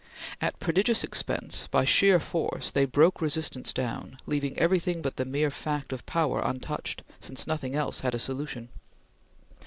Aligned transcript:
At 0.41 0.59
prodigious 0.59 1.03
expense, 1.03 1.67
by 1.69 1.85
sheer 1.85 2.19
force, 2.19 2.71
they 2.71 2.85
broke 2.85 3.21
resistance 3.21 3.71
down, 3.71 4.17
leaving 4.25 4.57
everything 4.57 5.03
but 5.03 5.17
the 5.17 5.25
mere 5.25 5.51
fact 5.51 5.93
of 5.93 6.07
power 6.07 6.41
untouched, 6.43 7.03
since 7.19 7.45
nothing 7.45 7.75
else 7.75 7.99
had 7.99 8.15
a 8.15 8.17
solution. 8.17 8.69